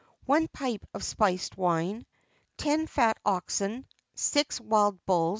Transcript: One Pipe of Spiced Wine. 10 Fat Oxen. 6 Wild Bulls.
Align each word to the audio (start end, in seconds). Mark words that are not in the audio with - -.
One 0.25 0.47
Pipe 0.47 0.83
of 0.95 1.03
Spiced 1.03 1.57
Wine. 1.59 2.07
10 2.57 2.87
Fat 2.87 3.19
Oxen. 3.23 3.85
6 4.15 4.59
Wild 4.59 4.97
Bulls. 5.05 5.29